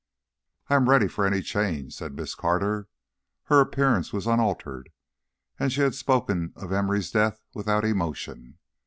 "I 0.67 0.73
am 0.73 0.89
ready 0.89 1.07
for 1.07 1.27
any 1.27 1.43
change," 1.43 1.93
said 1.95 2.15
Miss 2.15 2.33
Carter. 2.33 2.87
Her 3.43 3.59
appearance 3.59 4.11
was 4.11 4.25
unaltered, 4.25 4.89
and 5.59 5.71
she 5.71 5.81
had 5.81 5.93
spoken 5.93 6.53
of 6.55 6.71
Emory's 6.71 7.11
death 7.11 7.43
without 7.53 7.85
emotion. 7.85 8.57